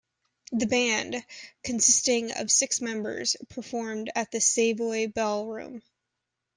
The 0.51 0.65
band, 0.65 1.23
consisting 1.63 2.31
of 2.31 2.49
six 2.49 2.81
members, 2.81 3.35
performed 3.49 4.11
at 4.15 4.31
the 4.31 4.41
Savoy 4.41 5.05
Ballroom. 5.05 5.83